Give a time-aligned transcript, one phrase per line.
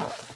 [0.00, 0.29] Yeah.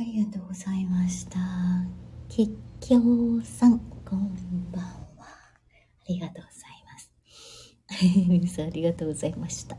[0.00, 1.40] ありがとうございました。
[2.28, 3.00] きっきょ
[3.34, 5.24] うさん、こんばんは。
[5.24, 5.26] あ
[6.08, 7.10] りがとうございます。
[8.28, 9.76] 皆さんありがとうございました。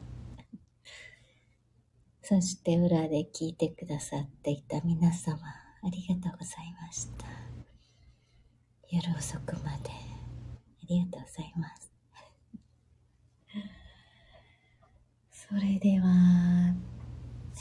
[2.22, 7.26] そして裏で聞いてくださっていた皆様、ありがとうございました。
[8.90, 9.94] 夜遅くまで、あ
[10.90, 11.94] りがとうございます。
[15.48, 16.76] それでは、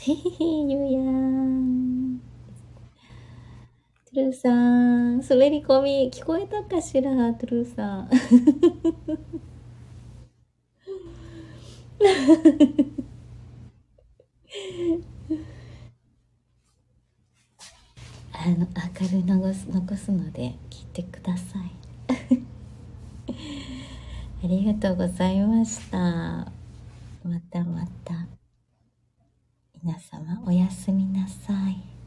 [0.01, 0.19] へへへ、
[0.67, 2.28] ゆうやん。
[4.11, 8.09] トゥルーさん、滑り込み聞こえたかしらトゥルーさん。
[18.33, 18.67] あの、
[19.01, 21.71] 明るい残す残すので聞いてください。
[24.43, 25.97] ありがとうございました。
[25.99, 26.51] ま
[27.51, 28.27] たまた。
[29.83, 31.98] 皆様おやすみなさい。